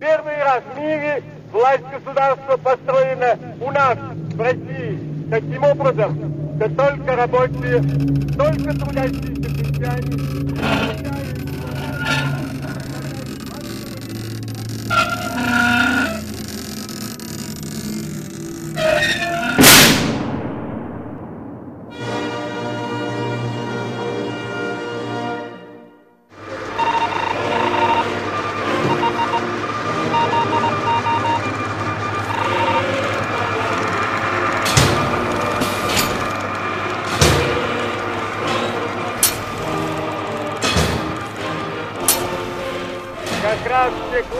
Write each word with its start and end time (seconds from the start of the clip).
Первый 0.00 0.42
раз 0.42 0.62
в 0.74 0.78
мире 0.78 1.22
власть 1.52 1.84
государства 1.92 2.56
построена 2.56 3.38
у 3.60 3.70
нас, 3.70 3.98
в 4.32 4.40
России, 4.40 4.98
таким 5.30 5.62
образом, 5.62 6.56
что 6.56 6.70
только 6.70 7.16
рабочие, 7.16 7.82
только 8.34 8.72
трудящиеся 8.78 9.42
крестьяне 9.42 10.16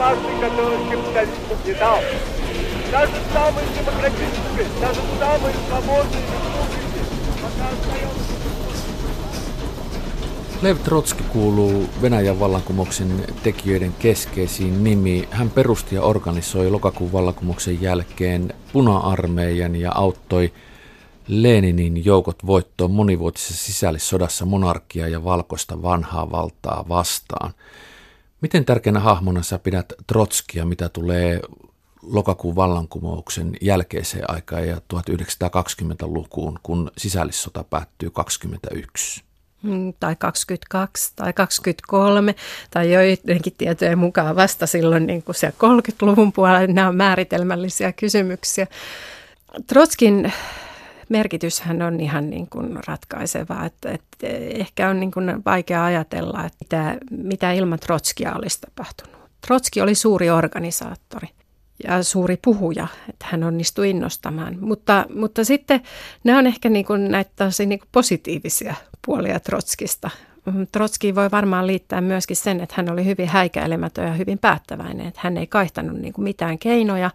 классы, 0.00 0.22
которых 0.40 0.90
капитализм 0.90 1.66
не 1.66 1.74
дал. 1.74 1.98
Даже 2.92 3.12
самые 3.32 3.66
демократические, 3.78 4.80
даже 4.80 5.00
самые 5.18 5.54
свободные 5.68 6.22
республики 6.22 7.00
пока 7.42 7.68
остается 7.68 8.36
Lev 10.62 10.78
Trotski 10.78 11.22
kuuluu 11.22 11.88
Venäjän 12.02 12.40
vallankumouksen 12.40 13.24
tekijöiden 13.42 13.94
keskeisiin 13.98 14.84
nimi. 14.84 15.28
Hän 15.30 15.50
perusti 15.50 15.94
ja 15.94 16.02
organisoi 16.02 16.70
lokakuun 16.70 17.12
vallankumouksen 17.12 17.82
jälkeen 17.82 18.54
puna-armeijan 18.72 19.76
ja 19.76 19.92
auttoi 19.92 20.52
Leninin 21.28 22.04
joukot 22.04 22.46
voittoon 22.46 22.90
monivuotisessa 22.90 23.64
sisällissodassa 23.64 24.44
monarkia 24.46 25.08
ja 25.08 25.24
valkoista 25.24 25.82
vanhaa 25.82 26.30
valtaa 26.30 26.84
vastaan. 26.88 27.52
Miten 28.41 28.65
tärkeänä 28.65 28.99
hahmona 28.99 29.43
sä 29.43 29.59
pidät 29.59 29.93
Trotskia, 30.07 30.65
mitä 30.65 30.89
tulee 30.89 31.39
lokakuun 32.01 32.55
vallankumouksen 32.55 33.53
jälkeiseen 33.61 34.31
aikaan 34.31 34.67
ja 34.67 34.75
1920-lukuun, 34.75 36.59
kun 36.63 36.91
sisällissota 36.97 37.63
päättyy 37.63 38.09
21? 38.09 39.23
Mm, 39.63 39.93
tai 39.99 40.15
22 40.15 41.13
tai 41.15 41.33
23 41.33 42.35
tai 42.71 42.93
joidenkin 42.93 43.53
tietojen 43.57 43.99
mukaan 43.99 44.35
vasta 44.35 44.67
silloin 44.67 45.07
niin 45.07 45.23
kuin 45.23 45.35
se 45.35 45.49
30-luvun 45.49 46.33
puolella. 46.33 46.67
Nämä 46.67 46.87
on 46.87 46.95
määritelmällisiä 46.95 47.91
kysymyksiä. 47.91 48.67
Trotskin 49.67 50.33
merkityshän 51.11 51.81
on 51.81 51.99
ihan 51.99 52.29
niin 52.29 52.47
kuin 52.47 52.77
ratkaiseva. 52.87 53.65
Että, 53.65 53.91
että 53.91 54.27
ehkä 54.59 54.89
on 54.89 54.99
niin 54.99 55.11
kuin 55.11 55.45
vaikea 55.45 55.85
ajatella, 55.85 56.45
että 56.45 56.57
mitä, 56.61 56.97
mitä 57.11 57.51
ilman 57.51 57.79
Trotskia 57.79 58.33
olisi 58.35 58.59
tapahtunut. 58.61 59.21
Trotski 59.47 59.81
oli 59.81 59.95
suuri 59.95 60.29
organisaattori 60.29 61.27
ja 61.83 62.03
suuri 62.03 62.37
puhuja, 62.43 62.87
että 63.09 63.25
hän 63.29 63.43
onnistui 63.43 63.89
innostamaan. 63.89 64.57
Mutta, 64.59 65.05
mutta 65.15 65.43
sitten 65.43 65.81
nämä 66.23 66.39
on 66.39 66.47
ehkä 66.47 66.69
niin 66.69 66.85
kuin 66.85 67.11
näitä 67.11 67.49
niin 67.65 67.79
kuin 67.79 67.89
positiivisia 67.91 68.75
puolia 69.05 69.39
Trotskista. 69.39 70.09
Trotski 70.71 71.15
voi 71.15 71.31
varmaan 71.31 71.67
liittää 71.67 72.01
myöskin 72.01 72.37
sen, 72.37 72.61
että 72.61 72.75
hän 72.77 72.91
oli 72.91 73.05
hyvin 73.05 73.27
häikäilemätön 73.27 74.07
ja 74.07 74.13
hyvin 74.13 74.39
päättäväinen, 74.39 75.07
että 75.07 75.19
hän 75.23 75.37
ei 75.37 75.47
kaihtanut 75.47 75.97
niin 75.97 76.13
kuin 76.13 76.23
mitään 76.23 76.59
keinoja, 76.59 77.11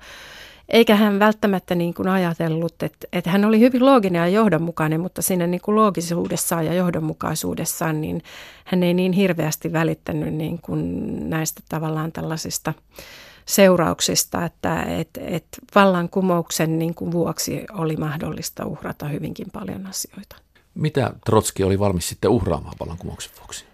eikä 0.69 0.97
hän 0.97 1.19
välttämättä 1.19 1.75
niin 1.75 1.95
kuin 1.95 2.09
ajatellut, 2.09 2.83
että, 2.83 3.09
että 3.13 3.31
hän 3.31 3.45
oli 3.45 3.61
hyvin 3.61 3.87
looginen 3.87 4.21
ja 4.21 4.29
johdonmukainen, 4.29 5.01
mutta 5.01 5.23
siinä 5.23 5.47
niin 5.47 5.61
kuin 5.61 5.75
loogisuudessaan 5.75 6.67
ja 6.67 6.75
johdonmukaisuudessaan 6.75 8.01
niin 8.01 8.23
hän 8.65 8.83
ei 8.83 8.95
niin 8.95 9.13
hirveästi 9.13 9.73
välittänyt 9.73 10.35
niin 10.35 10.59
kuin 10.59 11.31
näistä 11.31 11.63
tavallaan 11.69 12.13
tällaisista 12.13 12.75
seurauksista, 13.47 14.45
että 14.45 14.83
et, 14.83 15.11
et 15.17 15.47
vallankumouksen 15.75 16.79
niin 16.79 16.95
kuin 16.95 17.13
vuoksi 17.13 17.65
oli 17.73 17.97
mahdollista 17.97 18.67
uhrata 18.67 19.09
hyvinkin 19.09 19.47
paljon 19.53 19.87
asioita. 19.87 20.37
Mitä 20.75 21.13
Trotski 21.25 21.65
oli 21.65 21.79
valmis 21.79 22.09
sitten 22.09 22.31
uhraamaan 22.31 22.75
vallankumouksen 22.81 23.33
vuoksi? 23.39 23.65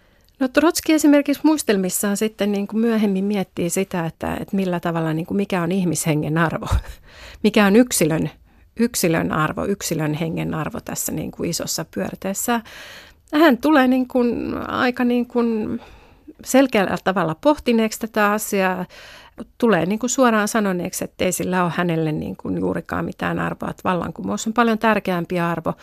No 0.43 0.47
Trotski 0.47 0.93
esimerkiksi 0.93 1.41
muistelmissaan 1.43 2.17
sitten 2.17 2.51
niin 2.51 2.67
kuin 2.67 2.79
myöhemmin 2.81 3.25
miettii 3.25 3.69
sitä, 3.69 4.05
että, 4.05 4.33
että 4.33 4.55
millä 4.55 4.79
tavalla, 4.79 5.13
niin 5.13 5.25
kuin 5.25 5.35
mikä 5.37 5.61
on 5.61 5.71
ihmishengen 5.71 6.37
arvo, 6.37 6.67
mikä 7.43 7.65
on 7.65 7.75
yksilön, 7.75 8.29
yksilön 8.79 9.31
arvo, 9.31 9.65
yksilön 9.65 10.13
hengen 10.13 10.53
arvo 10.53 10.79
tässä 10.85 11.11
niin 11.11 11.31
kuin 11.31 11.49
isossa 11.49 11.85
pyörteessä. 11.95 12.61
Hän 13.33 13.57
tulee 13.57 13.87
niin 13.87 14.07
kuin 14.07 14.57
aika 14.67 15.03
niin 15.03 15.25
kuin 15.25 15.81
selkeällä 16.45 16.97
tavalla 17.03 17.35
pohtineeksi 17.35 17.99
tätä 17.99 18.31
asiaa, 18.31 18.85
tulee 19.58 19.86
niin 19.86 19.98
kuin 19.98 20.10
suoraan 20.10 20.48
sanoneeksi, 20.48 21.04
että 21.04 21.24
ei 21.24 21.32
sillä 21.32 21.64
ole 21.64 21.72
hänelle 21.76 22.12
niin 22.12 22.36
kuin 22.36 22.58
juurikaan 22.58 23.04
mitään 23.04 23.38
arvoa, 23.38 23.70
että 23.70 23.82
vallankumous 23.84 24.46
on 24.46 24.52
paljon 24.52 24.78
tärkeämpi 24.78 25.40
arvo. 25.40 25.74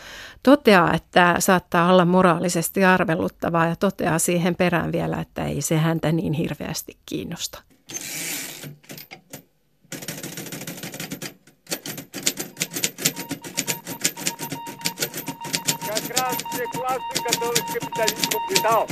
Toteaa, 0.44 0.94
että 0.94 1.36
saattaa 1.40 1.92
olla 1.92 2.06
moraalisesti 2.06 2.86
arveluttavaa 2.86 3.66
ja 3.66 3.76
toteaa 3.76 4.20
siihen 4.20 4.56
perään 4.56 4.92
vielä, 4.92 5.18
että 5.18 5.46
ei 5.46 5.62
se 5.62 5.78
häntä 5.78 6.12
niin 6.12 6.34
hirveästi 6.34 6.98
kiinnosta. 7.06 7.62
как 15.88 16.18
раз 16.20 16.38
те 16.38 16.66
классы, 16.74 17.18
которых 17.24 17.66
капитализм 17.74 18.30
угнетал. 18.36 18.88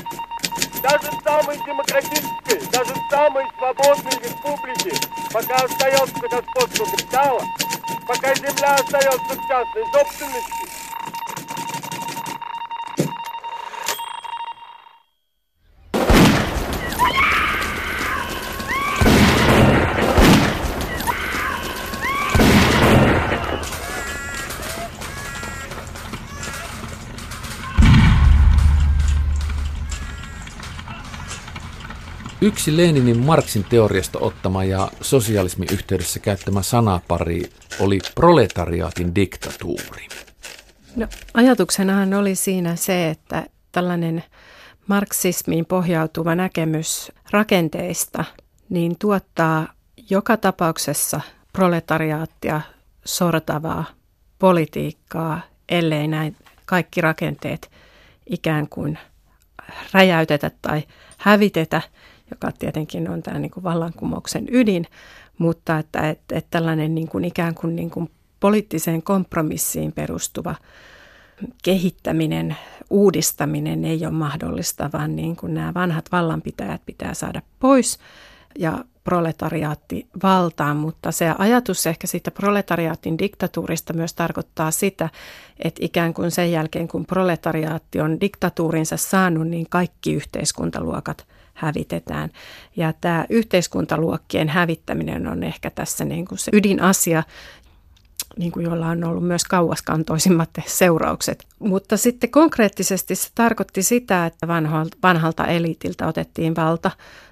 Даже 0.83 1.11
в 1.11 1.22
самой 1.25 1.56
демократической, 1.66 2.61
даже 2.71 2.94
в 2.94 3.11
самой 3.11 3.44
свободной 3.59 4.12
республике, 4.22 4.97
пока 5.33 5.56
остается 5.56 6.15
господство 6.21 6.84
капитала, 6.84 7.43
пока 8.06 8.34
земля 8.34 8.75
остается 8.75 9.34
в 9.34 9.49
частной 9.49 9.84
собственности, 9.93 10.68
Yksi 32.48 32.76
Leninin 32.76 33.19
Marksin 33.19 33.64
teoriasta 33.64 34.19
ottama 34.19 34.64
ja 34.64 34.88
sosialismin 35.00 35.69
yhteydessä 35.72 36.20
käyttämä 36.20 36.62
sanapari 36.62 37.42
oli 37.81 37.98
proletariaatin 38.14 39.14
diktatuuri. 39.14 40.09
No, 40.97 41.06
ajatuksenahan 41.34 42.14
oli 42.14 42.34
siinä 42.34 42.76
se, 42.76 43.10
että 43.10 43.47
tällainen 43.72 44.25
marksismiin 44.87 45.66
pohjautuva 45.66 46.34
näkemys 46.34 47.12
rakenteista 47.31 48.25
niin 48.69 48.98
tuottaa 48.98 49.69
joka 50.10 50.37
tapauksessa 50.37 51.20
proletariaattia 51.53 52.60
sortavaa 53.04 53.84
politiikkaa, 54.38 55.41
ellei 55.69 56.08
näin 56.08 56.37
kaikki 56.66 57.00
rakenteet 57.00 57.70
ikään 58.26 58.69
kuin 58.69 58.98
räjäytetä 59.92 60.50
tai 60.62 60.82
hävitetä– 61.19 61.82
joka 62.31 62.53
tietenkin 62.53 63.11
on 63.11 63.22
tämä 63.22 63.39
niin 63.39 63.50
kuin 63.50 63.65
vallankumouksen 63.65 64.47
ydin, 64.53 64.87
mutta 65.38 65.79
että, 65.79 66.11
että, 66.11 66.37
että 66.37 66.50
tällainen 66.50 66.94
niin 66.94 67.08
kuin 67.08 67.25
ikään 67.25 67.55
kuin, 67.55 67.76
niin 67.76 67.91
kuin 67.91 68.11
poliittiseen 68.41 69.02
kompromissiin 69.02 69.93
perustuva 69.93 70.55
kehittäminen, 71.62 72.56
uudistaminen 72.91 73.85
ei 73.85 74.06
ole 74.06 74.14
mahdollista, 74.14 74.91
vaan 74.93 75.17
niin 75.17 75.37
kuin 75.37 75.55
nämä 75.55 75.75
vanhat 75.75 76.05
vallanpitäjät 76.12 76.82
pitää 76.87 77.14
saada 77.14 77.43
pois 77.61 77.99
ja 78.58 78.85
proletariaatti 79.05 80.06
valtaan, 80.23 80.76
mutta 80.76 81.12
se 81.12 81.35
ajatus 81.38 81.87
ehkä 81.87 82.06
siitä 82.06 82.31
proletariaatin 82.31 83.19
diktatuurista 83.19 83.93
myös 83.93 84.14
tarkoittaa 84.14 84.70
sitä, 84.70 85.08
että 85.64 85.85
ikään 85.85 86.14
kuin 86.14 86.31
sen 86.31 86.52
jälkeen 86.52 86.88
kun 86.88 87.06
proletariaatti 87.06 88.00
on 88.00 88.20
diktatuurinsa 88.20 88.97
saanut, 88.97 89.49
niin 89.49 89.67
kaikki 89.70 90.14
yhteiskuntaluokat– 90.14 91.26
hävitetään. 91.58 92.31
Ja 92.76 92.93
tämä 93.00 93.25
yhteiskuntaluokkien 93.31 94.49
hävittäminen 94.49 95.26
on 95.26 95.43
ehkä 95.43 95.70
tässä 95.70 96.05
niin 96.05 96.25
kuin 96.25 96.38
se 96.38 96.50
ydinasia, 96.55 97.22
niin 98.37 98.52
kuin 98.52 98.66
jolla 98.66 98.87
on 98.87 99.05
ollut 99.05 99.26
myös 99.26 99.44
kauaskantoisimmat 99.44 100.50
seuraukset. 100.66 101.46
Mutta 101.58 101.96
sitten 101.96 102.31
konkreettisesti 102.31 103.14
se 103.14 103.28
tarkoitti 103.34 103.82
sitä, 103.82 104.26
että 104.26 104.49
vanhalta, 105.02 105.46
eliitiltä 105.46 106.06
otettiin 106.06 106.56
valta 106.56 106.90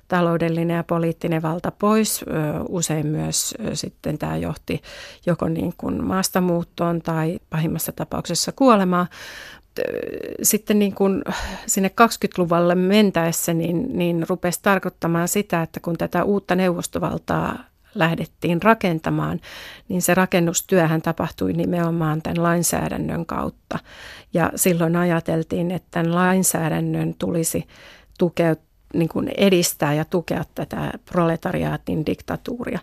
taloudellinen 0.09 0.77
ja 0.77 0.85
poliittinen 0.85 1.43
valta 1.43 1.71
pois. 1.71 2.25
Usein 2.69 3.07
myös 3.07 3.55
sitten 3.73 4.19
tämä 4.19 4.37
johti 4.37 4.83
joko 5.27 5.49
niin 5.49 5.75
kuin 5.77 6.05
maastamuuttoon 6.05 7.03
tai 7.03 7.39
pahimmassa 7.51 7.93
tapauksessa 7.93 8.53
kuolemaan. 8.53 9.07
Sitten 10.43 10.79
niin 10.79 10.95
kuin 10.95 11.23
sinne 11.67 11.89
20-luvulle 11.89 12.75
mentäessä 12.75 13.55
niin, 13.55 13.99
niin 13.99 14.27
rupesi 14.29 14.61
tarkoittamaan 14.63 15.29
sitä, 15.29 15.63
että 15.63 15.81
kun 15.81 15.99
tätä 15.99 16.25
uutta 16.25 16.55
neuvostovaltaa 16.55 17.59
lähdettiin 17.99 18.63
rakentamaan, 18.63 19.41
niin 19.89 20.03
se 20.03 20.15
rakennustyöhän 20.15 21.03
tapahtui 21.03 21.53
nimenomaan 21.53 22.23
tämän 22.23 22.43
lainsäädännön 22.43 23.27
kautta. 23.27 23.79
Ja 24.35 24.53
silloin 24.55 24.97
ajateltiin, 24.97 25.71
että 25.71 25.89
tämän 25.91 26.15
lainsäädännön 26.15 27.15
tulisi 27.19 27.67
tukea, 28.19 28.57
niin 28.95 29.09
kuin 29.09 29.31
edistää 29.37 29.95
ja 29.95 30.05
tukea 30.05 30.45
tätä 30.55 30.93
proletariaatin 31.13 32.07
diktatuuria. 32.07 32.79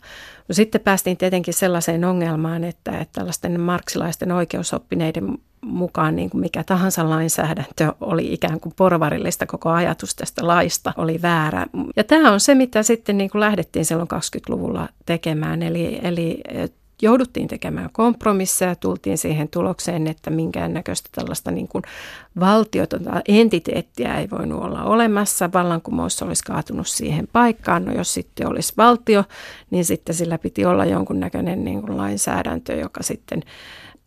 No 0.47 0.53
sitten 0.53 0.81
päästiin 0.81 1.17
tietenkin 1.17 1.53
sellaiseen 1.53 2.05
ongelmaan, 2.05 2.63
että, 2.63 2.91
että 2.91 3.13
tällaisten 3.19 3.59
marksilaisten 3.59 4.31
oikeusoppineiden 4.31 5.37
mukaan 5.63 6.15
niin 6.15 6.29
kuin 6.29 6.41
mikä 6.41 6.63
tahansa 6.63 7.09
lainsäädäntö 7.09 7.93
oli 8.01 8.33
ikään 8.33 8.59
kuin 8.59 8.73
porvarillista, 8.75 9.45
koko 9.45 9.69
ajatus 9.69 10.15
tästä 10.15 10.47
laista 10.47 10.93
oli 10.97 11.21
väärä. 11.21 11.65
Ja 11.95 12.03
tämä 12.03 12.31
on 12.31 12.39
se, 12.39 12.55
mitä 12.55 12.83
sitten 12.83 13.17
niin 13.17 13.29
kuin 13.29 13.39
lähdettiin 13.39 13.85
silloin 13.85 14.09
20-luvulla 14.13 14.89
tekemään, 15.05 15.63
eli, 15.63 15.99
eli 16.03 16.41
jouduttiin 17.01 17.47
tekemään 17.47 17.89
kompromisseja, 17.93 18.75
tultiin 18.75 19.17
siihen 19.17 19.49
tulokseen, 19.49 20.07
että 20.07 20.29
minkäännäköistä 20.29 21.09
tällaista 21.11 21.51
niin 21.51 21.67
kuin 21.67 21.83
valtiotonta 22.39 23.21
entiteettiä 23.27 24.17
ei 24.17 24.29
voinut 24.31 24.63
olla 24.63 24.83
olemassa. 24.83 25.49
Vallankumous 25.53 26.21
olisi 26.21 26.43
kaatunut 26.43 26.87
siihen 26.87 27.27
paikkaan. 27.31 27.85
No 27.85 27.93
jos 27.93 28.13
sitten 28.13 28.47
olisi 28.47 28.73
valtio, 28.77 29.23
niin 29.71 29.85
sitten 29.85 30.15
sillä 30.15 30.37
piti 30.37 30.65
olla 30.65 30.85
jonkunnäköinen 30.85 31.63
niin 31.63 31.81
kuin 31.81 31.97
lainsäädäntö, 31.97 32.73
joka 32.73 33.03
sitten 33.03 33.43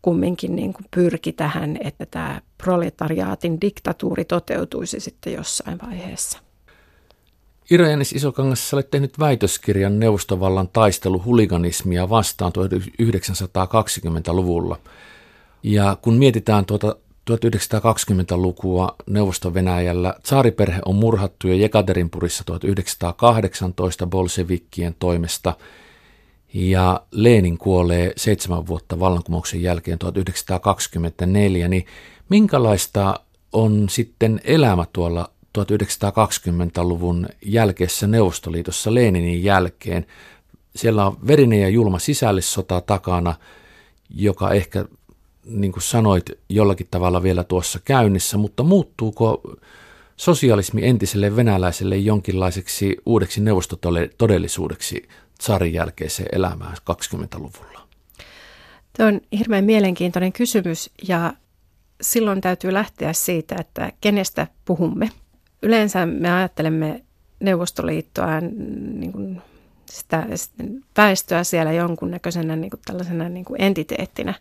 kumminkin 0.01 0.55
niin 0.55 0.73
kuin 0.73 0.85
pyrki 0.95 1.33
tähän, 1.33 1.77
että 1.83 2.05
tämä 2.05 2.41
proletariaatin 2.57 3.61
diktatuuri 3.61 4.25
toteutuisi 4.25 4.99
sitten 4.99 5.33
jossain 5.33 5.77
vaiheessa. 5.85 6.39
Ira 7.71 7.89
Jänis 7.89 8.13
Isokangas, 8.13 8.73
olet 8.73 8.91
tehnyt 8.91 9.19
väitöskirjan 9.19 9.99
neuvostovallan 9.99 10.67
taistelu 10.67 11.23
huliganismia 11.25 12.09
vastaan 12.09 12.51
1920-luvulla. 12.57 14.79
Ja 15.63 15.97
kun 16.01 16.13
mietitään 16.13 16.65
tuota 16.65 16.95
1920-lukua 17.31 18.95
Neuvosto-Venäjällä, 19.09 20.13
tsaariperhe 20.23 20.79
on 20.85 20.95
murhattu 20.95 21.47
jo 21.47 21.53
Jekaterinpurissa 21.53 22.43
1918 22.43 24.07
bolsevikkien 24.07 24.95
toimesta– 24.99 25.53
ja 26.53 27.01
Lenin 27.11 27.57
kuolee 27.57 28.13
seitsemän 28.15 28.67
vuotta 28.67 28.99
vallankumouksen 28.99 29.61
jälkeen 29.61 29.99
1924, 29.99 31.67
niin 31.67 31.85
minkälaista 32.29 33.19
on 33.53 33.89
sitten 33.89 34.41
elämä 34.43 34.85
tuolla 34.93 35.29
1920-luvun 35.57 37.27
jälkeessä 37.45 38.07
Neuvostoliitossa 38.07 38.93
Leninin 38.93 39.43
jälkeen? 39.43 40.05
Siellä 40.75 41.05
on 41.05 41.17
verinen 41.27 41.61
ja 41.61 41.69
julma 41.69 41.99
sisällissota 41.99 42.81
takana, 42.81 43.35
joka 44.09 44.51
ehkä, 44.51 44.85
niin 45.45 45.71
kuin 45.71 45.83
sanoit, 45.83 46.25
jollakin 46.49 46.87
tavalla 46.91 47.23
vielä 47.23 47.43
tuossa 47.43 47.79
käynnissä, 47.85 48.37
mutta 48.37 48.63
muuttuuko 48.63 49.41
sosialismi 50.17 50.87
entiselle 50.87 51.35
venäläiselle 51.35 51.97
jonkinlaiseksi 51.97 52.97
uudeksi 53.05 53.41
neuvostotodellisuudeksi 53.41 55.07
tsarin 55.37 55.73
jälkeiseen 55.73 56.29
elämään 56.31 56.77
20-luvulla? 56.91 57.87
Tuo 58.97 59.05
on 59.05 59.21
hirveän 59.37 59.63
mielenkiintoinen 59.63 60.33
kysymys 60.33 60.89
ja 61.07 61.33
silloin 62.01 62.41
täytyy 62.41 62.73
lähteä 62.73 63.13
siitä, 63.13 63.55
että 63.59 63.91
kenestä 64.01 64.47
puhumme. 64.65 65.09
Yleensä 65.63 66.05
me 66.05 66.33
ajattelemme 66.33 67.03
Neuvostoliittoa, 67.39 68.41
niin 68.41 69.11
kuin 69.11 69.41
sitä, 69.85 70.27
sitä 70.35 70.63
väestöä 70.97 71.43
siellä 71.43 71.71
jonkunnäköisenä 71.71 72.55
niin 72.55 72.69
kuin 72.69 72.81
tällaisena 72.85 73.29
niin 73.29 73.45
kuin 73.45 73.61
entiteettinä, 73.61 74.33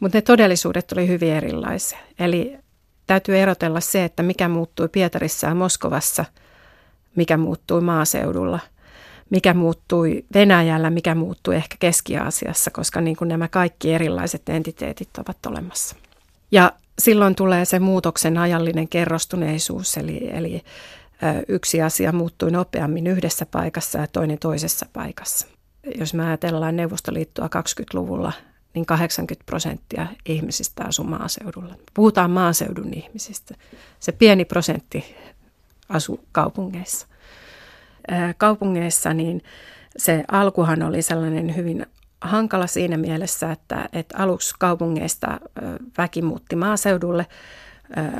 mutta 0.00 0.18
ne 0.18 0.22
todellisuudet 0.22 0.92
oli 0.92 1.08
hyvin 1.08 1.32
erilaisia. 1.32 1.98
Eli 2.18 2.58
täytyy 3.06 3.38
erotella 3.38 3.80
se, 3.80 4.04
että 4.04 4.22
mikä 4.22 4.48
muuttui 4.48 4.88
Pietarissa 4.88 5.46
ja 5.46 5.54
Moskovassa, 5.54 6.24
mikä 7.16 7.36
muuttui 7.36 7.80
maaseudulla– 7.80 8.58
mikä 9.30 9.54
muuttui 9.54 10.24
Venäjällä, 10.34 10.90
mikä 10.90 11.14
muuttui 11.14 11.56
ehkä 11.56 11.76
Keski-Aasiassa, 11.78 12.70
koska 12.70 13.00
niin 13.00 13.16
kuin 13.16 13.28
nämä 13.28 13.48
kaikki 13.48 13.92
erilaiset 13.92 14.48
entiteetit 14.48 15.18
ovat 15.18 15.46
olemassa. 15.46 15.96
Ja 16.52 16.72
silloin 16.98 17.34
tulee 17.34 17.64
se 17.64 17.78
muutoksen 17.78 18.38
ajallinen 18.38 18.88
kerrostuneisuus, 18.88 19.96
eli, 19.96 20.30
eli 20.32 20.62
yksi 21.48 21.82
asia 21.82 22.12
muuttui 22.12 22.50
nopeammin 22.50 23.06
yhdessä 23.06 23.46
paikassa 23.46 23.98
ja 23.98 24.06
toinen 24.06 24.38
toisessa 24.38 24.86
paikassa. 24.92 25.46
Jos 25.98 26.14
me 26.14 26.26
ajatellaan 26.26 26.76
Neuvostoliittoa 26.76 27.46
20-luvulla, 27.46 28.32
niin 28.74 28.86
80 28.86 29.46
prosenttia 29.46 30.06
ihmisistä 30.26 30.84
asuu 30.84 31.04
maaseudulla. 31.04 31.74
Puhutaan 31.94 32.30
maaseudun 32.30 32.94
ihmisistä. 32.94 33.54
Se 34.00 34.12
pieni 34.12 34.44
prosentti 34.44 35.16
asuu 35.88 36.20
kaupungeissa 36.32 37.06
kaupungeissa, 38.38 39.14
niin 39.14 39.42
se 39.96 40.24
alkuhan 40.30 40.82
oli 40.82 41.02
sellainen 41.02 41.56
hyvin 41.56 41.86
hankala 42.20 42.66
siinä 42.66 42.96
mielessä, 42.96 43.52
että, 43.52 43.88
että 43.92 44.18
aluksi 44.18 44.54
kaupungeista 44.58 45.40
väki 45.98 46.22
muutti 46.22 46.56
maaseudulle 46.56 47.26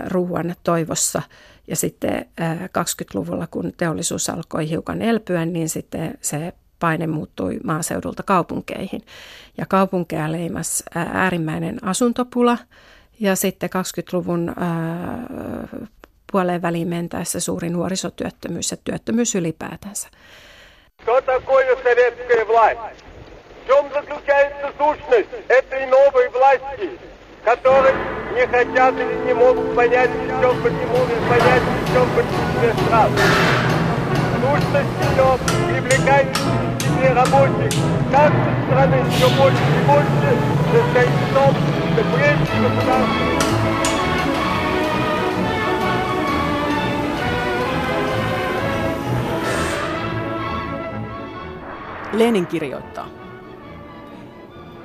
ruoan 0.08 0.54
toivossa 0.64 1.22
ja 1.68 1.76
sitten 1.76 2.26
20-luvulla, 2.64 3.46
kun 3.46 3.72
teollisuus 3.76 4.30
alkoi 4.30 4.68
hiukan 4.68 5.02
elpyä, 5.02 5.44
niin 5.44 5.68
sitten 5.68 6.18
se 6.20 6.52
paine 6.78 7.06
muuttui 7.06 7.60
maaseudulta 7.64 8.22
kaupunkeihin. 8.22 9.02
Ja 9.58 9.66
kaupunkeja 9.66 10.32
leimas 10.32 10.84
äärimmäinen 10.94 11.84
asuntopula 11.84 12.58
ja 13.20 13.36
sitten 13.36 13.70
20-luvun 13.70 14.54
puoleen 16.31 16.61
väliin 16.61 16.87
mentäessä 16.87 17.39
suuri 17.39 17.69
nuorisotyöttömyys 17.69 18.71
ja 18.71 18.77
työttömyys 18.83 19.35
ylipäätänsä. 19.35 20.09
Что 21.03 21.21
такое 21.21 21.75
советская 21.83 22.45
власть? 22.45 23.03
В 23.63 23.67
чем 23.67 23.91
заключается 23.93 24.73
сущность 24.77 25.29
этой 25.49 25.85
новой 25.85 26.29
власти, 26.29 26.89
которые 27.45 27.95
не 28.35 28.47
хотят 28.47 28.95
или 28.95 29.25
не 29.25 29.33
могут 29.33 29.75
понять, 29.75 30.09
в 30.09 30.41
чем 30.41 30.55
почему 30.63 31.05
не 31.05 31.29
понять, 31.29 31.61
в 31.61 31.93
чем 31.93 32.07
почему 32.15 32.85
страх. 32.85 33.09
Сущность 34.41 34.95
ее 35.09 35.29
привлекает 35.67 36.27
к 36.37 36.81
себе 36.81 37.13
рабочих 37.13 37.73
каждой 38.11 38.55
страны 38.65 38.97
все 39.11 39.29
больше 39.29 39.63
и 39.77 39.81
больше 39.87 40.29
состоит 40.71 41.09
в 41.09 41.33
том, 41.33 41.51
что 41.53 42.03
прежде 42.15 42.53
Lenin 52.20 52.46
kirjoittaa. 52.46 53.08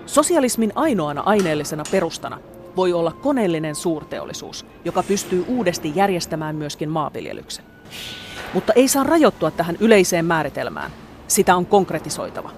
Sosialismin 0.05 0.71
ainoana 0.75 1.23
aineellisena 1.25 1.83
perustana 1.91 2.39
voi 2.75 2.93
olla 2.93 3.11
koneellinen 3.11 3.75
suurteollisuus, 3.75 4.65
joka 4.85 5.03
pystyy 5.03 5.45
uudesti 5.47 5.91
järjestämään 5.95 6.55
myöskin 6.55 6.89
maanviljelyksen. 6.89 7.65
Mutta 8.53 8.73
ei 8.73 8.87
saa 8.87 9.03
rajoittua 9.03 9.51
tähän 9.51 9.77
yleiseen 9.79 10.25
määritelmään. 10.25 10.91
Sitä 11.27 11.55
on 11.55 11.65
konkretisoitava. 11.65 12.51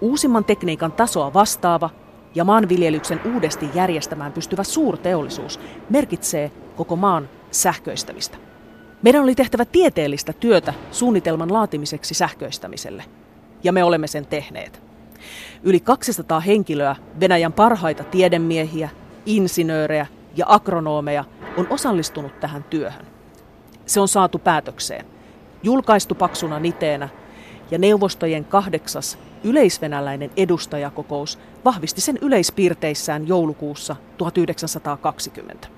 Uusimman 0.00 0.44
tekniikan 0.44 0.92
tasoa 0.92 1.34
vastaava 1.34 1.90
ja 2.34 2.44
maanviljelyksen 2.44 3.20
uudesti 3.34 3.68
järjestämään 3.74 4.32
pystyvä 4.32 4.64
suurteollisuus 4.64 5.60
merkitsee 5.90 6.52
koko 6.76 6.96
maan 6.96 7.28
sähköistämistä. 7.50 8.38
Meidän 9.02 9.22
oli 9.22 9.34
tehtävä 9.34 9.64
tieteellistä 9.64 10.32
työtä 10.32 10.74
suunnitelman 10.90 11.52
laatimiseksi 11.52 12.14
sähköistämiselle– 12.14 13.04
ja 13.64 13.72
me 13.72 13.84
olemme 13.84 14.06
sen 14.06 14.26
tehneet. 14.26 14.82
Yli 15.62 15.80
200 15.80 16.40
henkilöä, 16.40 16.96
Venäjän 17.20 17.52
parhaita 17.52 18.04
tiedemiehiä, 18.04 18.88
insinöörejä 19.26 20.06
ja 20.36 20.46
agronomeja 20.48 21.24
on 21.56 21.66
osallistunut 21.70 22.40
tähän 22.40 22.64
työhön. 22.64 23.06
Se 23.86 24.00
on 24.00 24.08
saatu 24.08 24.38
päätökseen, 24.38 25.06
julkaistu 25.62 26.14
paksuna 26.14 26.58
niteenä 26.58 27.08
ja 27.70 27.78
neuvostojen 27.78 28.44
kahdeksas 28.44 29.18
yleisvenäläinen 29.44 30.30
edustajakokous 30.36 31.38
vahvisti 31.64 32.00
sen 32.00 32.18
yleispiirteissään 32.22 33.28
joulukuussa 33.28 33.96
1920. 34.16 35.77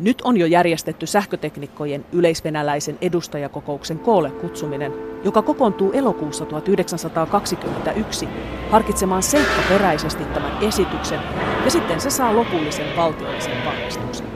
Nyt 0.00 0.22
on 0.24 0.36
jo 0.36 0.46
järjestetty 0.46 1.06
sähköteknikkojen 1.06 2.04
yleisvenäläisen 2.12 2.98
edustajakokouksen 3.00 3.98
koolle 3.98 4.30
kutsuminen, 4.30 4.92
joka 5.24 5.42
kokoontuu 5.42 5.92
elokuussa 5.92 6.46
1921 6.46 8.28
harkitsemaan 8.70 9.22
seikkaperäisesti 9.22 10.24
tämän 10.24 10.58
esityksen 10.62 11.20
ja 11.64 11.70
sitten 11.70 12.00
se 12.00 12.10
saa 12.10 12.36
lopullisen 12.36 12.96
valtiollisen 12.96 13.64
vahvistuksen. 13.64 14.26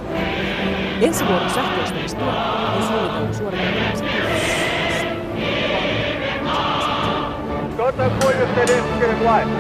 Ensi 1.00 1.26
vuoden 1.26 1.50
sähköistämistyö 1.50 2.26
on 2.26 2.82
suunniteltu 2.82 3.34
suoritettavaksi. 3.34 4.04
Gott 7.76 7.98
hat 7.98 8.12
wohl, 8.24 8.32
dass 8.32 8.54
der 8.56 8.66
Leben 8.66 9.18
bleibt. 9.18 9.50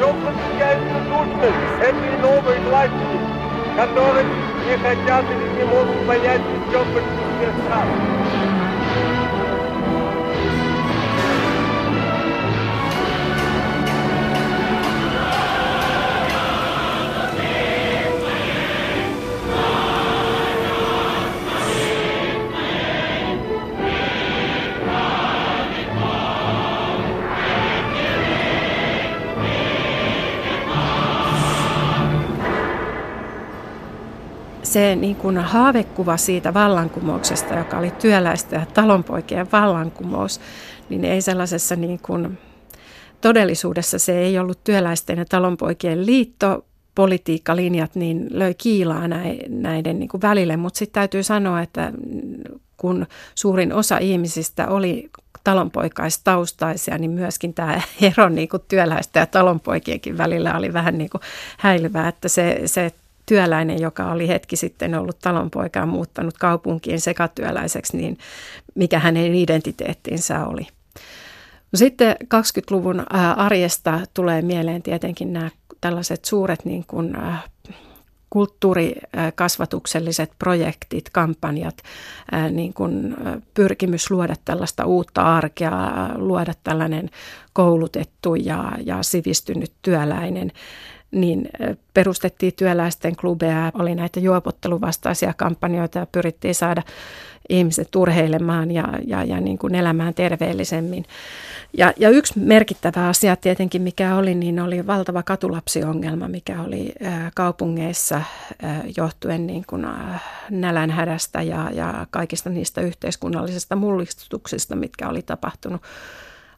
Doch 0.00 0.14
uns 0.14 0.58
gelten 0.58 1.08
Nutzen, 1.10 1.54
hätten 1.80 2.22
которых 3.76 4.26
не 4.64 4.76
хотят 4.78 5.24
или 5.30 5.58
не 5.58 5.64
могут 5.64 6.06
понять 6.06 6.42
в 6.42 6.70
чем 6.70 6.84
большинстве 6.92 7.52
стран? 7.64 8.51
Se 34.72 34.96
niin 34.96 35.16
kuin 35.16 35.38
haavekuva 35.38 36.16
siitä 36.16 36.54
vallankumouksesta, 36.54 37.54
joka 37.54 37.78
oli 37.78 37.90
työläisten 37.90 38.60
ja 38.60 38.66
talonpoikien 38.66 39.52
vallankumous, 39.52 40.40
niin 40.88 41.04
ei 41.04 41.22
sellaisessa 41.22 41.76
niin 41.76 41.98
kuin, 42.02 42.38
todellisuudessa 43.20 43.98
se 43.98 44.18
ei 44.18 44.38
ollut 44.38 44.64
työläisten 44.64 45.18
ja 45.18 45.24
talonpoikien 45.24 46.06
liitto, 46.06 46.64
politiikkalinjat 46.94 47.94
niin 47.94 48.26
löi 48.30 48.54
kiilaa 48.54 49.08
näiden 49.48 49.98
niin 49.98 50.08
kuin 50.08 50.22
välille, 50.22 50.56
mutta 50.56 50.78
sitten 50.78 51.00
täytyy 51.00 51.22
sanoa, 51.22 51.62
että 51.62 51.92
kun 52.76 53.06
suurin 53.34 53.72
osa 53.72 53.98
ihmisistä 53.98 54.68
oli 54.68 55.10
talonpoikaistaustaisia, 55.44 56.98
niin 56.98 57.10
myöskin 57.10 57.54
tämä 57.54 57.80
ero 58.00 58.28
niin 58.28 58.48
kuin 58.48 58.62
työläisten 58.68 59.20
ja 59.20 59.26
talonpoikienkin 59.26 60.18
välillä 60.18 60.56
oli 60.56 60.72
vähän 60.72 60.98
niin 60.98 61.10
kuin 61.10 61.20
häilyvää, 61.58 62.08
että 62.08 62.28
se, 62.28 62.62
se 62.66 62.92
työläinen, 63.26 63.80
joka 63.80 64.12
oli 64.12 64.28
hetki 64.28 64.56
sitten 64.56 64.94
ollut 64.94 65.18
talonpoikaan 65.18 65.88
muuttanut 65.88 66.38
kaupunkiin 66.38 67.00
sekatyöläiseksi, 67.00 67.96
niin 67.96 68.18
mikä 68.74 68.98
hänen 68.98 69.34
identiteettinsä 69.34 70.46
oli. 70.46 70.66
No 71.72 71.76
sitten 71.76 72.16
20-luvun 72.24 73.04
arjesta 73.36 74.00
tulee 74.14 74.42
mieleen 74.42 74.82
tietenkin 74.82 75.32
nämä 75.32 75.50
tällaiset 75.80 76.24
suuret 76.24 76.64
niin 76.64 76.84
kuin, 76.86 77.16
kulttuurikasvatukselliset 78.32 80.30
projektit, 80.38 81.10
kampanjat, 81.10 81.82
niin 82.50 82.74
kuin 82.74 83.16
pyrkimys 83.54 84.10
luoda 84.10 84.34
tällaista 84.44 84.84
uutta 84.84 85.36
arkea, 85.36 85.80
luoda 86.14 86.52
tällainen 86.64 87.10
koulutettu 87.52 88.34
ja, 88.34 88.72
ja 88.84 89.02
sivistynyt 89.02 89.72
työläinen 89.82 90.52
niin 91.12 91.48
perustettiin 91.94 92.52
työläisten 92.56 93.16
klubeja, 93.16 93.72
oli 93.74 93.94
näitä 93.94 94.20
juopotteluvastaisia 94.20 95.34
kampanjoita 95.36 95.98
ja 95.98 96.06
pyrittiin 96.12 96.54
saada 96.54 96.82
ihmiset 97.48 97.96
urheilemaan 97.96 98.70
ja, 98.70 98.84
ja, 99.06 99.24
ja 99.24 99.40
niin 99.40 99.58
kuin 99.58 99.74
elämään 99.74 100.14
terveellisemmin. 100.14 101.04
Ja, 101.78 101.92
ja 101.96 102.10
yksi 102.10 102.38
merkittävä 102.38 103.08
asia 103.08 103.36
tietenkin, 103.36 103.82
mikä 103.82 104.16
oli, 104.16 104.34
niin 104.34 104.60
oli 104.60 104.86
valtava 104.86 105.22
katulapsiongelma, 105.22 106.28
mikä 106.28 106.62
oli 106.62 106.92
kaupungeissa 107.34 108.22
johtuen 108.96 109.46
niin 109.46 109.64
kuin, 109.66 109.86
nälänhädästä 110.50 111.42
ja, 111.42 111.70
ja 111.74 112.06
kaikista 112.10 112.50
niistä 112.50 112.80
yhteiskunnallisista 112.80 113.76
mullistuksista, 113.76 114.76
mitkä 114.76 115.08
oli 115.08 115.22
tapahtunut 115.22 115.82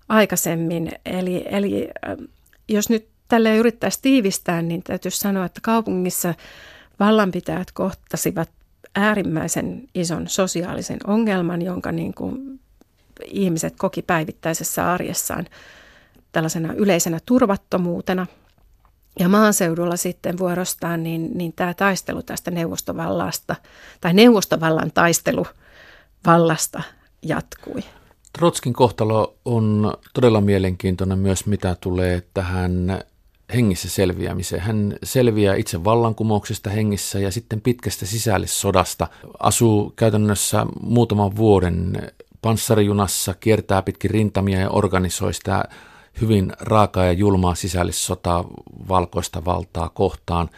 aikaisemmin. 0.08 0.92
Eli, 1.06 1.44
eli 1.46 1.88
jos 2.68 2.88
nyt 2.88 3.13
tälle 3.28 3.56
yrittäisi 3.56 3.98
tiivistää, 4.02 4.62
niin 4.62 4.82
täytyy 4.82 5.10
sanoa, 5.10 5.44
että 5.44 5.60
kaupungissa 5.62 6.34
vallanpitäjät 7.00 7.72
kohtasivat 7.72 8.50
äärimmäisen 8.94 9.88
ison 9.94 10.28
sosiaalisen 10.28 10.98
ongelman, 11.06 11.62
jonka 11.62 11.92
niin 11.92 12.14
kuin 12.14 12.60
ihmiset 13.24 13.74
koki 13.78 14.02
päivittäisessä 14.02 14.92
arjessaan 14.92 15.46
tällaisena 16.32 16.72
yleisenä 16.72 17.18
turvattomuutena. 17.26 18.26
Ja 19.18 19.28
maaseudulla 19.28 19.96
sitten 19.96 20.38
vuorostaan 20.38 21.02
niin, 21.02 21.30
niin 21.38 21.52
tämä 21.52 21.74
taistelu 21.74 22.22
tästä 22.22 22.50
neuvostovallasta 22.50 23.56
tai 24.00 24.14
neuvostovallan 24.14 24.90
taistelu 24.94 25.46
vallasta 26.26 26.82
jatkui. 27.22 27.80
Trotskin 28.32 28.72
kohtalo 28.72 29.34
on 29.44 29.94
todella 30.14 30.40
mielenkiintoinen 30.40 31.18
myös, 31.18 31.46
mitä 31.46 31.76
tulee 31.80 32.22
tähän 32.34 33.00
hengissä 33.54 33.88
selviämiseen. 33.88 34.62
Hän 34.62 34.96
selviää 35.02 35.54
itse 35.54 35.84
vallankumouksesta 35.84 36.70
hengissä 36.70 37.18
ja 37.18 37.30
sitten 37.30 37.60
pitkästä 37.60 38.06
sisällissodasta. 38.06 39.08
Asuu 39.38 39.92
käytännössä 39.96 40.66
muutaman 40.82 41.36
vuoden 41.36 42.12
panssarijunassa, 42.42 43.34
kiertää 43.34 43.82
pitkin 43.82 44.10
rintamia 44.10 44.60
ja 44.60 44.70
organisoi 44.70 45.34
sitä 45.34 45.64
hyvin 46.20 46.52
raakaa 46.60 47.04
ja 47.04 47.12
julmaa 47.12 47.54
sisällissotaa 47.54 48.44
valkoista 48.88 49.44
valtaa 49.44 49.88
kohtaan. 49.88 50.50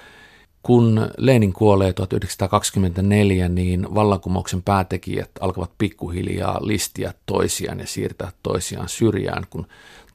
Kun 0.63 1.09
Lenin 1.19 1.53
kuolee 1.53 1.93
1924, 1.93 3.49
niin 3.49 3.95
vallankumouksen 3.95 4.63
päätekijät 4.63 5.31
alkavat 5.41 5.71
pikkuhiljaa 5.79 6.59
listiä 6.61 7.15
toisiaan 7.27 7.81
ja 7.81 7.87
siirtää 7.87 8.33
toisiaan 8.43 8.89
syrjään, 8.89 9.47
kun 9.51 9.67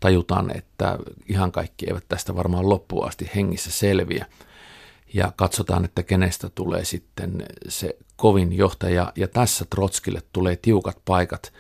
tajutaan, 0.02 0.58
että 0.58 0.98
ihan 1.30 1.52
kaikki 1.52 1.86
eivät 1.88 2.06
tästä 2.10 2.36
varmaan 2.36 2.70
loppuun 2.70 3.08
asti 3.08 3.32
hengissä 3.36 3.72
selviä. 3.72 4.26
Ja 5.14 5.34
katsotaan, 5.36 5.86
että 5.86 6.04
kenestä 6.04 6.50
tulee 6.50 6.86
sitten 6.86 7.46
se 7.68 7.98
kovin 8.16 8.54
johtaja, 8.54 9.14
ja 9.16 9.28
tässä 9.28 9.66
Trotskille 9.70 10.22
tulee 10.34 10.56
tiukat 10.56 10.98
paikat. 11.06 11.54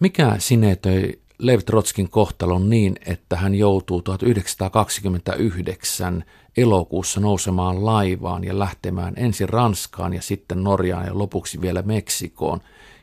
Mikä 0.00 0.36
sinetöi 0.38 1.20
Lev 1.38 1.60
Trotskin 1.66 2.10
kohtalon 2.10 2.70
niin, 2.70 2.96
että 3.06 3.36
hän 3.36 3.54
joutuu 3.54 4.02
1929 4.02 6.24
elokuussa 6.56 7.20
nousemaan 7.20 7.84
laivaan 7.84 8.44
ja 8.44 8.58
lähtemään 8.58 9.14
ensin 9.16 9.48
Ranskaan 9.48 10.14
ja 10.14 10.22
sitten 10.22 10.64
Norjaan 10.64 11.06
ja 11.06 11.18
lopuksi 11.18 11.60
vielä 11.60 11.82
Meksikoon, 11.82 12.60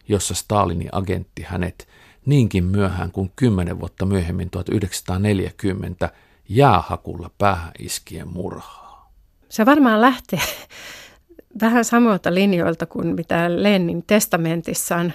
jossa 0.07 0.33
Stalinin 0.33 0.89
agentti 0.91 1.41
hänet 1.41 1.87
niinkin 2.25 2.63
myöhään 2.63 3.11
kuin 3.11 3.31
kymmenen 3.35 3.79
vuotta 3.79 4.05
myöhemmin 4.05 4.49
1940 4.49 6.09
jäähakulla 6.49 7.31
päähän 7.37 7.71
iskien 7.79 8.27
murhaa. 8.27 9.11
Se 9.49 9.65
varmaan 9.65 10.01
lähtee 10.01 10.39
vähän 11.61 11.85
samoilta 11.85 12.33
linjoilta 12.33 12.85
kuin 12.85 13.15
mitä 13.15 13.63
Lenin 13.63 14.03
testamentissaan 14.07 15.13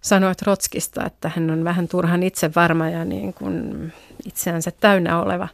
sanoi 0.00 0.34
Trotskista, 0.34 1.06
että 1.06 1.30
hän 1.36 1.50
on 1.50 1.64
vähän 1.64 1.88
turhan 1.88 2.22
itse 2.22 2.50
varma 2.56 2.88
ja 2.88 3.04
niin 3.04 3.34
kuin 3.34 3.92
itseänsä 4.26 4.70
täynnä 4.80 5.22
oleva. 5.22 5.48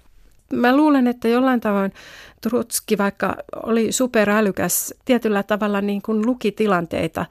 Mä 0.53 0.77
luulen, 0.77 1.07
että 1.07 1.29
jollain 1.29 1.61
tavoin 1.61 1.93
Trotski, 2.41 2.99
vaikka 2.99 3.37
oli 3.63 3.93
superälykäs, 3.93 4.95
tietyllä 5.05 5.43
tavalla 5.43 5.81
niin 5.81 6.03
kuin 6.03 6.27
luki 6.27 6.53
tilanteita 6.53 7.27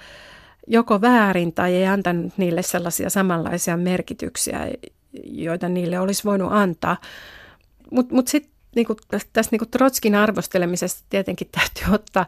joko 0.68 1.02
väärin 1.02 1.54
tai 1.54 1.76
ei 1.76 1.88
antanut 1.88 2.34
niille 2.38 2.62
sellaisia 2.62 3.10
samanlaisia 3.10 3.78
merkityksiä, 3.78 4.72
joita 5.24 5.70
niille 5.70 6.00
olisi 6.00 6.24
voinut 6.24 6.52
antaa. 6.52 6.98
Mutta 7.92 8.16
mut 8.16 8.28
sitten 8.28 8.54
niinku, 8.76 8.96
tästä 9.10 9.52
niinku 9.52 9.66
Trotskin 9.66 10.16
arvostelemisesta 10.16 11.04
tietenkin 11.10 11.50
täytyy 11.52 11.96
ottaa 11.96 12.26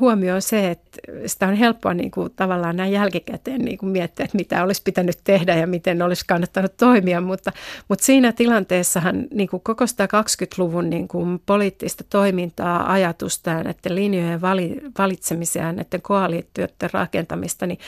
huomioon 0.00 0.42
se, 0.42 0.70
että 0.70 0.98
sitä 1.26 1.48
on 1.48 1.54
helppoa 1.54 1.94
niin 1.94 2.10
kuin, 2.10 2.32
tavallaan 2.36 2.76
näin 2.76 2.92
jälkikäteen 2.92 3.60
niin 3.60 3.78
kuin 3.78 3.90
miettiä, 3.90 4.24
että 4.24 4.36
mitä 4.36 4.62
olisi 4.62 4.82
pitänyt 4.82 5.18
tehdä 5.24 5.56
ja 5.56 5.66
miten 5.66 6.02
olisi 6.02 6.24
kannattanut 6.26 6.76
toimia, 6.76 7.20
mutta, 7.20 7.52
mutta 7.88 8.04
siinä 8.04 8.32
tilanteessahan 8.32 9.26
niin 9.30 9.48
kuin 9.48 9.62
koko 9.62 9.86
sitä 9.86 10.04
20-luvun 10.04 10.90
niin 10.90 11.08
kuin 11.08 11.42
poliittista 11.46 12.04
toimintaa, 12.10 12.92
ajatusta 12.92 13.50
ja 13.50 13.62
näiden 13.62 13.94
linjojen 13.94 14.40
vali, 14.40 14.80
valitsemisia 14.98 15.62
ja 15.62 15.72
näiden 15.72 16.02
koalitioiden 16.02 16.90
rakentamista, 16.92 17.66
niin, 17.66 17.78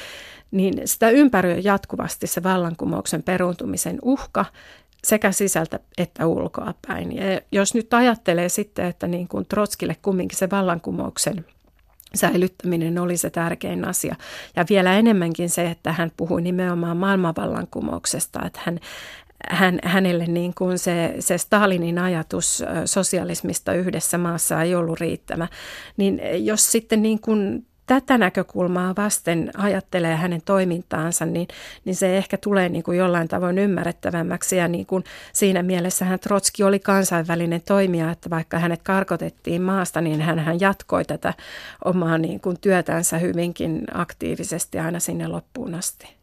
niin 0.50 0.74
sitä 0.84 1.10
ympäröi 1.10 1.60
jatkuvasti 1.64 2.26
se 2.26 2.42
vallankumouksen 2.42 3.22
peruuntumisen 3.22 3.98
uhka 4.02 4.44
sekä 5.04 5.32
sisältä 5.32 5.80
että 5.98 6.26
ulkoa 6.26 6.74
päin. 6.86 7.16
Ja 7.16 7.40
jos 7.52 7.74
nyt 7.74 7.94
ajattelee 7.94 8.48
sitten, 8.48 8.86
että 8.86 9.06
niin 9.06 9.28
kuin 9.28 9.46
Trotskille 9.46 9.96
kumminkin 10.02 10.38
se 10.38 10.50
vallankumouksen 10.50 11.44
säilyttäminen 12.14 12.98
oli 12.98 13.16
se 13.16 13.30
tärkein 13.30 13.88
asia. 13.88 14.16
Ja 14.56 14.64
vielä 14.70 14.98
enemmänkin 14.98 15.50
se, 15.50 15.70
että 15.70 15.92
hän 15.92 16.12
puhui 16.16 16.42
nimenomaan 16.42 16.96
maailmanvallankumouksesta, 16.96 18.40
että 18.46 18.60
hän, 18.64 18.80
hän, 19.48 19.78
hänelle 19.84 20.26
niin 20.26 20.54
kuin 20.54 20.78
se, 20.78 21.14
se 21.18 21.38
Stalinin 21.38 21.98
ajatus 21.98 22.64
sosialismista 22.84 23.74
yhdessä 23.74 24.18
maassa 24.18 24.62
ei 24.62 24.74
ollut 24.74 25.00
riittävä. 25.00 25.48
Niin 25.96 26.20
jos 26.46 26.72
sitten 26.72 27.02
niin 27.02 27.20
kuin 27.20 27.66
tätä 28.00 28.18
näkökulmaa 28.18 28.94
vasten 28.96 29.50
ajattelee 29.56 30.16
hänen 30.16 30.42
toimintaansa, 30.44 31.26
niin, 31.26 31.48
niin 31.84 31.96
se 31.96 32.16
ehkä 32.16 32.36
tulee 32.36 32.68
niin 32.68 32.82
kuin 32.82 32.98
jollain 32.98 33.28
tavoin 33.28 33.58
ymmärrettävämmäksi. 33.58 34.56
Ja 34.56 34.68
niin 34.68 34.86
kuin 34.86 35.04
siinä 35.32 35.62
mielessä 35.62 36.04
hän 36.04 36.20
Trotski 36.20 36.62
oli 36.62 36.78
kansainvälinen 36.78 37.62
toimija, 37.62 38.10
että 38.10 38.30
vaikka 38.30 38.58
hänet 38.58 38.82
karkotettiin 38.82 39.62
maasta, 39.62 40.00
niin 40.00 40.20
hän, 40.20 40.38
hän 40.38 40.60
jatkoi 40.60 41.04
tätä 41.04 41.34
omaa 41.84 42.18
niin 42.18 42.40
kuin 42.40 42.60
työtänsä 42.60 43.18
hyvinkin 43.18 43.84
aktiivisesti 43.94 44.78
aina 44.78 45.00
sinne 45.00 45.28
loppuun 45.28 45.74
asti. 45.74 46.21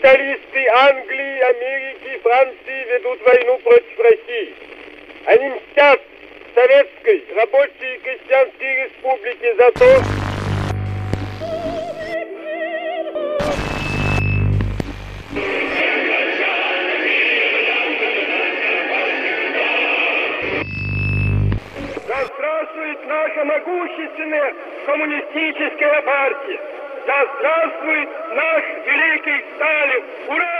Капиталисты 0.00 0.66
Англии, 0.66 1.40
Америки, 1.40 2.20
Франции 2.22 2.84
ведут 2.90 3.20
войну 3.20 3.58
против 3.58 3.98
России. 3.98 4.54
Они 5.26 5.48
мстят 5.50 6.00
Советской 6.54 7.22
рабочей 7.36 7.96
и 7.96 7.98
крестьянской 7.98 8.84
республике 8.84 9.54
за 9.56 9.70
то, 9.72 10.02
Да 22.08 22.24
здравствует 22.24 23.06
наша 23.06 23.44
могущественная 23.44 24.54
коммунистическая 24.86 26.02
партия! 26.02 26.69
Да 27.07 27.17
здравствует 27.33 28.09
наш 28.39 28.63
великий 28.87 29.39
Сталин! 29.55 30.03
Ура! 30.33 30.55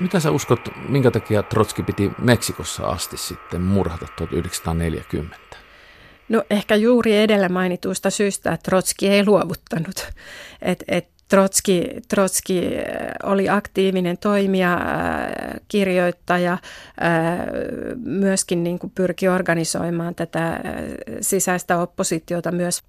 Mitä 0.00 0.20
sä 0.20 0.30
uskot, 0.30 0.60
minkä 0.88 1.10
takia 1.10 1.42
Trotski 1.42 1.82
piti 1.82 2.10
Meksikossa 2.18 2.86
asti 2.86 3.16
sitten 3.16 3.62
murhata 3.62 4.06
1940? 4.16 5.36
No 6.28 6.42
ehkä 6.50 6.74
juuri 6.74 7.16
edellä 7.16 7.48
mainituista 7.48 8.10
syistä, 8.10 8.52
että 8.52 8.70
Trotski 8.70 9.08
ei 9.08 9.26
luovuttanut. 9.26 10.08
Et, 10.62 10.84
et 10.88 11.08
Trotski, 11.29 11.87
Trotski 12.07 12.77
äh, 12.77 12.83
oli 13.23 13.49
aktiivinen 13.49 14.17
toimija, 14.17 14.73
äh, 14.73 15.59
kirjoittaja, 15.67 16.53
äh, 16.53 16.59
myöskin 18.03 18.63
niin 18.63 18.79
kuin 18.79 18.91
pyrki 18.95 19.27
organisoimaan 19.27 20.15
tätä 20.15 20.59
sisäistä 21.21 21.77
oppositiota 21.77 22.51
myös 22.51 22.83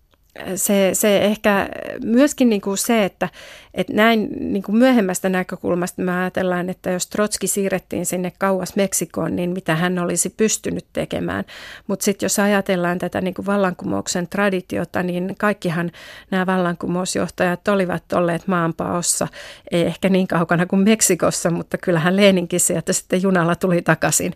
se, 0.56 0.90
se 0.92 1.18
ehkä 1.18 1.68
myöskin 2.04 2.49
niin 2.49 2.60
kuin 2.60 2.78
se, 2.78 3.04
että, 3.04 3.28
että 3.75 3.92
näin 3.92 4.28
niin 4.40 4.62
kuin 4.62 4.76
myöhemmästä 4.76 5.28
näkökulmasta 5.28 6.02
me 6.02 6.20
ajatellaan, 6.20 6.70
että 6.70 6.90
jos 6.90 7.06
Trotski 7.06 7.46
siirrettiin 7.46 8.06
sinne 8.06 8.32
kauas 8.38 8.76
Meksikoon, 8.76 9.37
niin 9.37 9.50
mitä 9.50 9.76
hän 9.76 9.99
olisi 9.99 10.30
pystynyt 10.37 10.87
tekemään. 10.92 11.44
Mutta 11.87 12.04
sitten 12.04 12.25
jos 12.25 12.38
ajatellaan 12.38 12.99
tätä 12.99 13.20
niin 13.20 13.34
kuin 13.34 13.46
vallankumouksen 13.46 14.28
traditiota, 14.28 15.02
niin 15.02 15.34
kaikkihan 15.38 15.90
nämä 16.30 16.46
vallankumousjohtajat 16.46 17.68
olivat 17.68 18.12
olleet 18.12 18.46
maanpaossa, 18.46 19.28
ei 19.70 19.82
ehkä 19.82 20.08
niin 20.08 20.28
kaukana 20.28 20.66
kuin 20.66 20.82
Meksikossa, 20.82 21.50
mutta 21.50 21.78
kyllähän 21.78 22.16
Leninkin 22.16 22.61
sieltä 22.61 22.92
sitten 22.92 23.22
junalla 23.22 23.57
tuli 23.57 23.83
takaisin. 23.83 24.33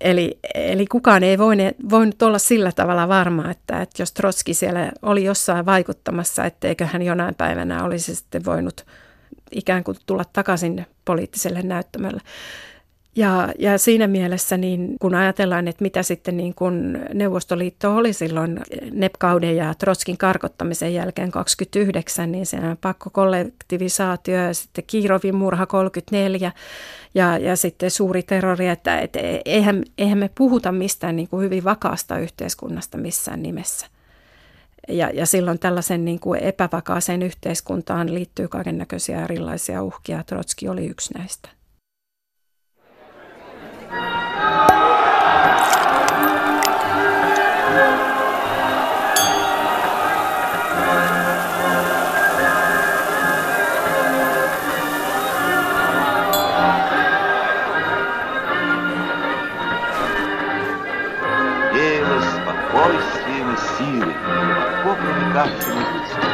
Eli, 0.00 0.38
eli 0.54 0.86
kukaan 0.86 1.22
ei 1.22 1.38
voinut, 1.38 1.74
voinut 1.90 2.22
olla 2.22 2.38
sillä 2.38 2.72
tavalla 2.72 3.08
varma, 3.08 3.50
että, 3.50 3.82
että 3.82 4.02
jos 4.02 4.12
Trotski 4.12 4.54
siellä 4.54 4.92
oli 5.02 5.24
jossain 5.24 5.66
vaikuttamassa, 5.66 6.44
etteikö 6.44 6.86
hän 6.86 7.02
jonain 7.02 7.34
päivänä 7.34 7.84
olisi 7.84 8.14
sitten 8.14 8.44
voinut 8.44 8.86
ikään 9.52 9.84
kuin 9.84 9.96
tulla 10.06 10.24
takaisin 10.32 10.86
poliittiselle 11.04 11.62
näyttämölle. 11.62 12.20
Ja, 13.16 13.52
ja 13.58 13.78
siinä 13.78 14.06
mielessä, 14.06 14.56
niin 14.56 14.96
kun 15.00 15.14
ajatellaan, 15.14 15.68
että 15.68 15.82
mitä 15.82 16.02
sitten 16.02 16.36
niin 16.36 16.54
kun 16.54 16.98
Neuvostoliitto 17.14 17.96
oli 17.96 18.12
silloin 18.12 18.60
Nepkauden 18.92 19.56
ja 19.56 19.74
Trotskin 19.74 20.18
karkottamisen 20.18 20.94
jälkeen 20.94 21.30
29, 21.30 22.32
niin 22.32 22.46
se 22.46 22.56
on 22.56 22.94
kollektivisaatio 23.12 24.34
ja 24.34 24.54
sitten 24.54 24.84
Kiirovin 24.86 25.34
murha 25.34 25.66
34 25.66 26.52
ja, 27.14 27.38
ja 27.38 27.56
sitten 27.56 27.90
suuri 27.90 28.22
terrori, 28.22 28.68
että 28.68 29.00
et, 29.00 29.16
eihän, 29.44 29.82
eihän 29.98 30.18
me 30.18 30.30
puhuta 30.34 30.72
mistään 30.72 31.16
niin 31.16 31.28
kuin 31.28 31.44
hyvin 31.44 31.64
vakaasta 31.64 32.18
yhteiskunnasta 32.18 32.98
missään 32.98 33.42
nimessä. 33.42 33.86
Ja, 34.88 35.10
ja 35.14 35.26
silloin 35.26 35.58
tällaisen 35.58 36.04
niin 36.04 36.20
kuin 36.20 36.40
epävakaaseen 36.40 37.22
yhteiskuntaan 37.22 38.14
liittyy 38.14 38.48
kaiken 38.48 38.78
näköisiä 38.78 39.24
erilaisia 39.24 39.82
uhkia. 39.82 40.24
Trotski 40.24 40.68
oli 40.68 40.86
yksi 40.86 41.14
näistä. 41.14 41.48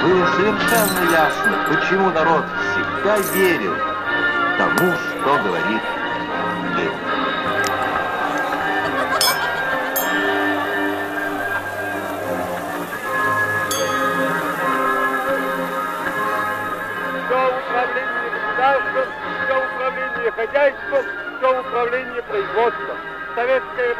Было 0.02 0.26
совершенно 0.36 1.10
ясно, 1.10 1.52
почему 1.68 2.10
народ 2.10 2.44
всегда 2.72 3.18
верил 3.34 3.74
тому, 4.58 4.92
что 4.92 5.38
говорит 5.44 5.82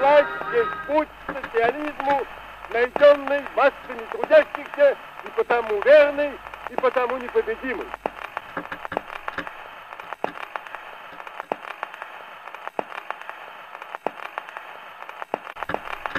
Власть 0.02 0.26
есть 0.52 0.70
путь 0.88 1.08
к 1.28 1.32
социализму, 1.32 2.26
найденный 2.72 3.40
массами 3.54 4.04
трудящихся 4.10 4.96
и 5.24 5.30
потому 5.36 5.80
верный, 5.82 6.32
и 6.70 6.74
потому 6.74 7.18
непобедимый. 7.18 7.86